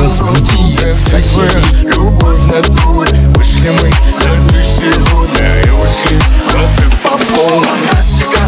Разбуди 0.00 0.92
соседей. 0.92 1.86
Любовь 1.94 2.38
в 2.38 2.46
натуре 2.46 3.20
Вышли 3.34 3.68
мы 3.68 3.90
на 4.24 4.32
высшие 4.48 4.94
годы 5.10 5.62
И 5.66 5.70
ушли 5.70 6.18
в 6.18 7.02
по 7.04 7.18
полной 7.18 7.88
Классика, 7.90 8.40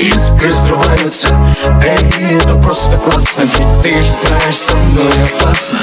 Искры 0.00 0.48
взрываются. 0.50 1.28
Эй, 1.82 2.38
это 2.40 2.54
просто 2.54 2.96
классно 2.98 3.42
Ведь 3.42 3.82
ты 3.82 4.00
же 4.00 4.12
знаешь, 4.12 4.56
со 4.56 4.76
мной 4.76 5.10
опасно 5.24 5.78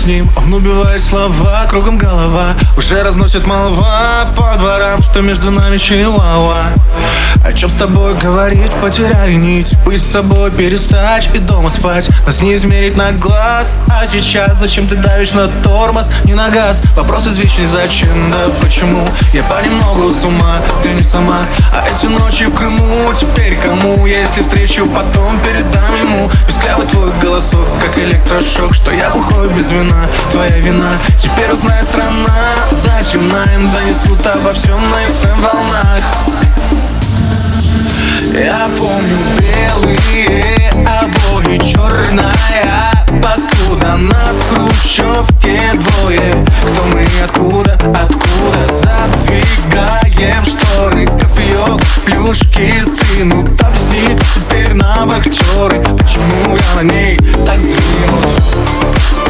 с 0.00 0.06
ним. 0.06 0.30
Он 0.36 0.54
убивает 0.54 1.02
слова, 1.02 1.66
кругом 1.68 1.98
голова. 1.98 2.54
Уже 2.76 3.02
разносит 3.02 3.46
молва 3.46 4.28
по 4.36 4.56
дворам 4.56 5.02
Что 5.02 5.20
между 5.20 5.50
нами 5.50 5.76
чиуауа 5.76 6.56
О 7.44 7.52
чем 7.52 7.68
с 7.68 7.74
тобой 7.74 8.14
говорить, 8.14 8.72
потеряли 8.80 9.34
нить. 9.34 9.74
Быть 9.84 10.00
с 10.00 10.06
собой, 10.06 10.50
перестать 10.52 11.28
и 11.34 11.38
дома 11.38 11.68
спать. 11.68 12.08
Нас 12.26 12.40
не 12.40 12.54
измерить 12.54 12.96
на 12.96 13.12
глаз. 13.12 13.76
А 13.88 14.06
сейчас 14.06 14.58
зачем 14.58 14.86
ты 14.86 14.96
давишь 14.96 15.32
на 15.32 15.48
тормоз, 15.48 16.10
не 16.24 16.34
на 16.34 16.48
газ. 16.48 16.80
Вопрос 16.96 17.26
извечный, 17.26 17.66
зачем, 17.66 18.08
да 18.30 18.52
почему? 18.62 19.06
Я 19.34 19.42
понемногу 19.42 20.10
с 20.12 20.24
ума, 20.24 20.60
ты 20.82 20.90
не 20.90 21.02
сама. 21.02 21.40
А 21.74 21.88
эти 21.88 22.06
ночи 22.40 22.50
в 22.50 22.54
Крыму. 22.54 23.12
Теперь 23.14 23.56
кому 23.56 24.06
Если 24.06 24.42
встречу 24.42 24.86
потом 24.86 25.38
передам 25.40 25.94
ему 26.00 26.30
Песклявый 26.46 26.86
твой 26.86 27.10
голосок, 27.22 27.66
как 27.80 27.98
электрошок 27.98 28.74
Что 28.74 28.92
я 28.92 29.10
бухой 29.10 29.48
без 29.48 29.72
вина, 29.72 30.06
твоя 30.30 30.58
вина. 30.58 30.92
Теперь 31.18 31.52
узнает 31.52 31.84
страна, 31.84 32.36
да 32.84 33.02
темна 33.02 33.44
Им 33.54 33.70
донесут 33.72 34.26
обо 34.26 34.52
всем 34.52 34.80
на 34.90 34.96
FM 35.12 35.40
волнах. 35.40 36.04
Я 38.32 38.70
помню 38.78 39.16
белые 39.38 40.72
обои, 40.86 41.58
черная 41.58 43.04
посуда 43.22 43.96
Нас 43.96 44.36
в 44.36 44.54
хрущевке 44.54 45.60
двое. 45.74 46.46
Кто 46.64 46.82
мы, 46.84 47.04
откуда, 47.24 47.74
откуда 47.74 48.72
Задвигаем 50.20 50.44
шторы 50.44 51.06
Кофеек, 51.06 51.80
плюшки 52.04 52.84
стынут 52.84 53.56
Там 53.56 53.72
снится 53.74 54.24
теперь 54.34 54.74
на 54.74 55.06
вахтеры 55.06 55.80
Почему 55.96 56.56
я 56.56 56.74
на 56.74 56.82
ней 56.82 57.16
так 57.46 57.58
сдвинут? 57.58 59.29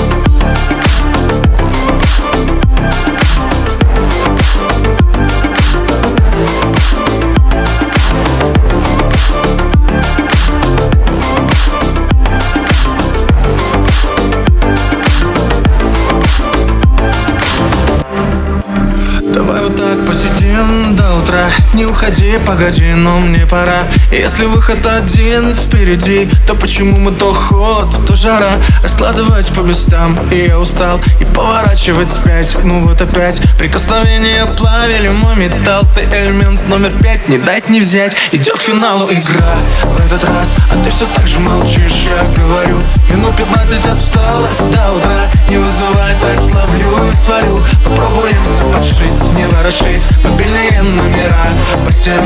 Погоди, 22.40 22.92
но 22.94 23.20
мне 23.20 23.46
пора. 23.46 23.82
Если 24.10 24.44
выход 24.44 24.84
один 24.86 25.54
впереди 25.54 26.28
То 26.46 26.54
почему 26.54 26.98
мы 26.98 27.12
то 27.12 27.32
холод, 27.32 27.94
то 28.06 28.16
жара? 28.16 28.52
Раскладывать 28.82 29.48
по 29.54 29.60
местам, 29.60 30.18
и 30.30 30.46
я 30.48 30.58
устал. 30.58 31.00
И 31.20 31.24
поворачивать 31.24 32.08
спять, 32.08 32.56
ну 32.64 32.86
вот 32.86 33.00
опять. 33.00 33.40
Прикосновение 33.58 34.46
плавили 34.56 35.08
мой 35.08 35.36
металл. 35.36 35.82
Ты 35.94 36.02
элемент 36.02 36.68
номер 36.68 36.92
пять, 37.02 37.28
не 37.28 37.38
дать 37.38 37.68
не 37.68 37.80
взять. 37.80 38.16
Идет 38.32 38.54
к 38.54 38.60
финалу 38.60 39.06
игра. 39.06 39.54
В 39.82 40.06
этот 40.06 40.24
раз 40.24 40.54
А 40.70 40.84
ты 40.84 40.90
все 40.90 41.06
так 41.14 41.26
же 41.26 41.38
молчишь, 41.40 42.06
я 42.06 42.42
говорю 42.42 42.80
Минут 43.08 43.36
15 43.36 43.86
осталось 43.86 44.58
до 44.58 44.92
утра. 44.92 45.28
Не 45.48 45.58
вызывай, 45.58 46.14
так 46.20 46.38
словлю 46.38 47.12
и 47.12 47.16
свалю 47.16 47.62
Попробуем 47.84 48.36
все 48.44 48.72
подшить, 48.72 49.34
не 49.34 49.46
ворошить. 49.46 50.02
Мобильные 50.24 50.82
номера 50.82 51.48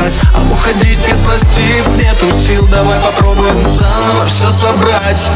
постирать 0.05 0.19
А 0.35 0.53
уходить 0.53 0.99
не 1.07 1.15
спросив, 1.15 1.89
нету 1.97 2.27
сил. 2.47 2.67
Давай 2.71 2.99
попробуем 3.01 3.57
заново 3.65 4.27
все 4.27 4.51
собрать. 4.51 5.29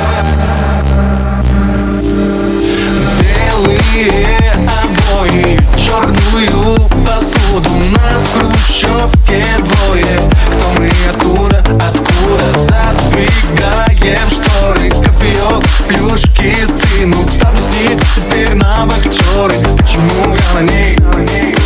Белые 3.21 4.39
обои, 4.83 5.61
черную 5.77 6.89
посуду 7.05 7.71
Нас 7.91 8.23
в 8.23 8.51
хрущевке 8.51 9.45
двое. 9.59 10.21
Кто 10.49 10.81
мы, 10.81 10.91
откуда, 11.11 11.59
откуда 11.59 12.59
Задвигаем 12.59 14.31
шторы? 14.31 14.91
Кофеек, 15.03 15.65
плюшки 15.89 16.55
стынут 16.65 17.39
Там 17.39 17.55
снится 17.57 18.07
теперь 18.17 18.55
на 18.55 18.87
вахтеры 18.87 19.55
Почему 19.77 20.35
я 20.35 20.61
на 20.61 20.63
ней? 20.63 21.58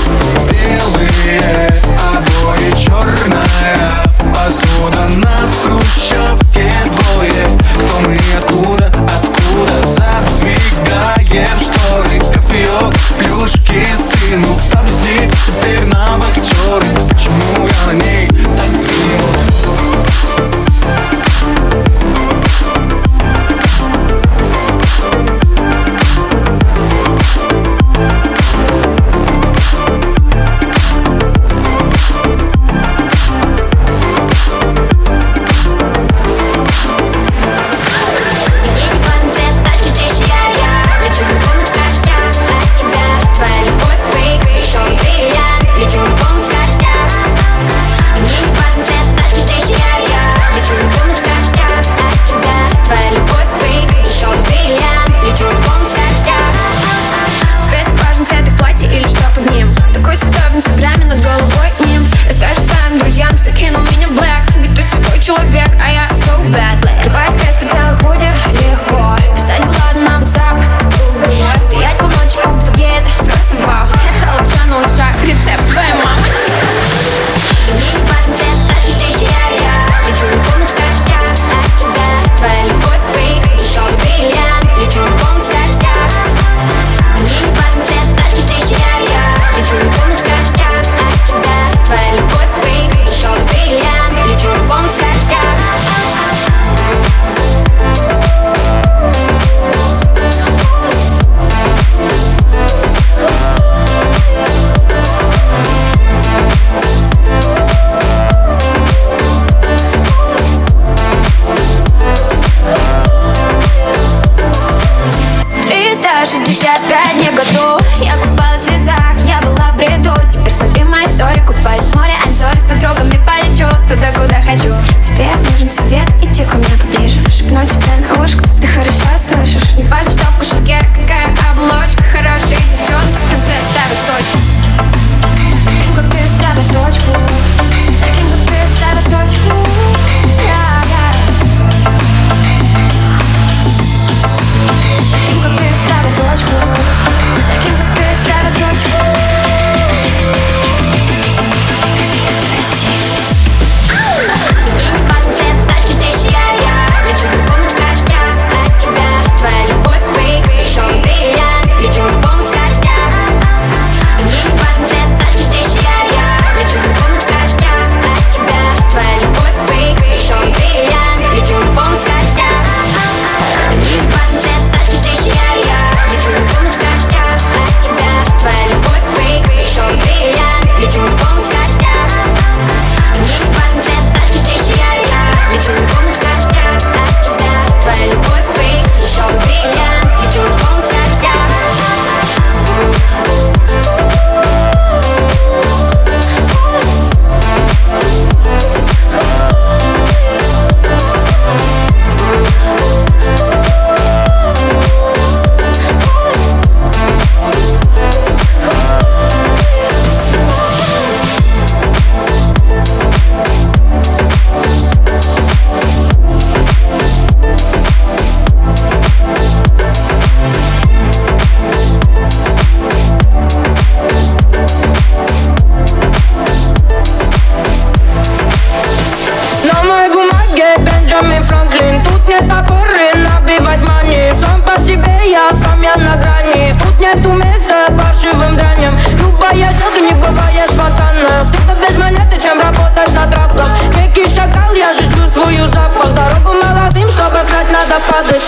Я 235.83 235.97
на 235.97 236.17
грани. 236.17 236.79
Тут 236.81 237.01
нету 237.01 237.33
места 237.33 237.89
паршивым 237.91 238.57
драням 238.57 238.97
Любая 239.19 239.53
ну, 239.53 239.75
сделка 239.75 240.01
не 240.01 240.15
бывает 240.15 240.71
спонтанно. 240.71 241.45
Скрыто 241.45 241.75
без 241.81 241.97
монеты, 241.99 242.41
чем 242.41 242.61
работать 242.61 243.13
на 243.13 243.27
траплах 243.27 243.69
Некий 243.97 244.33
шакал, 244.33 244.73
я 244.75 244.95
же 244.95 245.03
чувствую 245.11 245.69
запах. 245.69 246.13
Дорогу 246.15 246.55
молодым, 246.55 247.11
чтобы 247.11 247.45
знать, 247.45 247.67
надо 247.73 248.01
падать. 248.09 248.43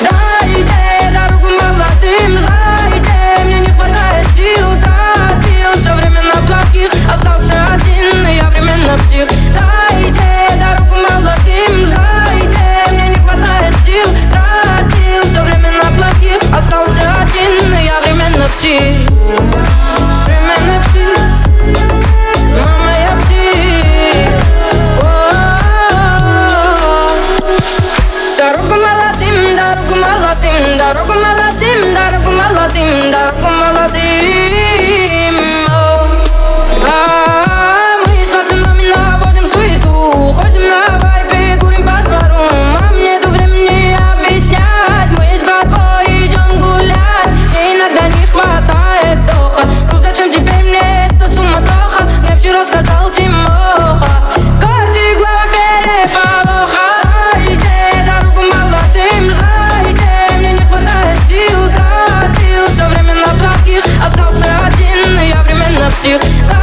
Дайте 0.00 1.12
дорогу 1.12 1.48
молодым, 1.60 2.53
sur 66.04 66.53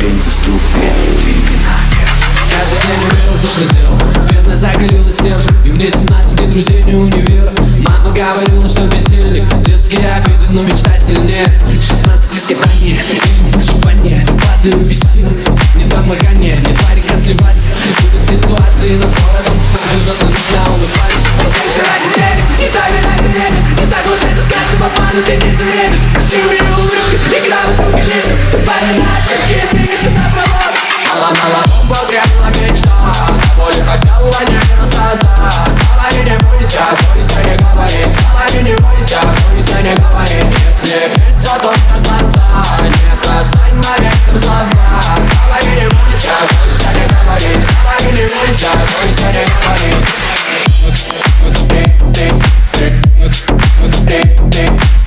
Ступень 0.00 0.18
за 0.18 0.30
ступенью 0.30 1.14
двигай 1.20 1.58
Каждый 2.48 2.78
день 2.86 3.04
верил, 3.04 3.38
что 3.38 3.50
что 3.50 3.74
делал 3.74 4.30
Бедная 4.30 4.56
закалилась 4.56 5.12
стержень 5.12 5.54
И 5.66 5.72
мне 5.72 5.90
17 5.90 6.40
лет 6.40 6.50
друзей 6.50 6.82
не 6.84 6.94
универа 6.94 7.52
Мама 7.80 8.10
говорила, 8.10 8.66
что 8.66 8.86
бездельник 8.86 9.44
Детские 9.62 10.10
обиды, 10.10 10.46
но 10.52 10.62
мечта 10.62 10.98
сильнее. 10.98 11.52
16 11.82 12.34
ископаний 12.34 12.98
и 13.46 13.54
выживание 13.54 14.24
Падаю 14.38 14.86
без 14.86 14.99
Боли 34.20 34.32
хотела 34.32 34.44
не 34.44 34.82
рассказать 34.82 35.20
Говори, 35.96 36.30
не 36.30 36.36
бойся, 36.44 36.84
бойся 37.14 37.40
не 37.42 37.56
говорить 37.56 38.16
Говори, 38.32 38.62
не 38.62 38.74
бойся, 38.76 39.20
бойся 39.52 39.78
не 39.82 39.94
говорить 39.94 40.56
Если 40.82 41.08
биться, 41.08 41.54
то 41.60 41.70
до 41.70 42.08
конца 42.08 42.44
Не 42.82 43.16
бросай 43.16 43.72
момент 43.72 44.22
в 44.32 44.38
слова 44.38 44.66
Говори, 45.46 45.72
не 45.80 45.88
бойся, 45.88 46.36
бойся 46.64 46.90
не 46.98 47.04
говорить 47.08 47.64
Говори, 47.82 48.10
не 48.12 48.24
бойся, 48.28 48.70
бойся 48.92 49.26
не 49.32 49.42
говорить 49.44 50.10
моей 54.50 54.99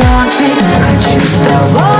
красный 0.00 0.46
Хочу 0.80 1.20
с 1.20 1.34
тобой 1.46 1.99